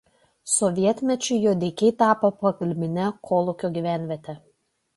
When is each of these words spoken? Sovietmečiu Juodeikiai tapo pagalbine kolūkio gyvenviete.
Sovietmečiu 0.53 1.37
Juodeikiai 1.43 1.93
tapo 2.01 2.33
pagalbine 2.41 3.07
kolūkio 3.31 3.73
gyvenviete. 3.79 4.39